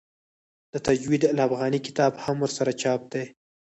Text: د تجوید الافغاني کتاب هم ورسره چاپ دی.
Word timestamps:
د 0.73 0.75
تجوید 0.87 1.23
الافغاني 1.31 1.79
کتاب 1.87 2.13
هم 2.23 2.37
ورسره 2.43 2.71
چاپ 2.81 3.01
دی. 3.11 3.23